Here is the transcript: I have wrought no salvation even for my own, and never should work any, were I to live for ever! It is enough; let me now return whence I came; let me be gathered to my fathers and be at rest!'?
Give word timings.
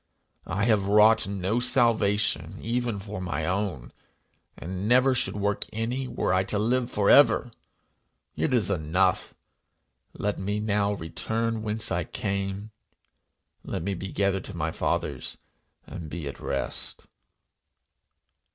I 0.47 0.65
have 0.65 0.87
wrought 0.87 1.27
no 1.27 1.59
salvation 1.59 2.57
even 2.63 2.97
for 2.97 3.21
my 3.21 3.45
own, 3.45 3.93
and 4.57 4.87
never 4.87 5.13
should 5.13 5.35
work 5.35 5.67
any, 5.71 6.07
were 6.07 6.33
I 6.33 6.43
to 6.45 6.57
live 6.57 6.89
for 6.89 7.11
ever! 7.11 7.51
It 8.35 8.51
is 8.51 8.71
enough; 8.71 9.35
let 10.13 10.39
me 10.39 10.59
now 10.59 10.93
return 10.93 11.61
whence 11.61 11.91
I 11.91 12.03
came; 12.03 12.71
let 13.63 13.83
me 13.83 13.93
be 13.93 14.11
gathered 14.11 14.45
to 14.45 14.57
my 14.57 14.71
fathers 14.71 15.37
and 15.85 16.09
be 16.09 16.27
at 16.27 16.39
rest!'? 16.39 17.05